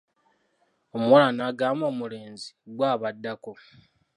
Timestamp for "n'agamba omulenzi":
1.33-2.49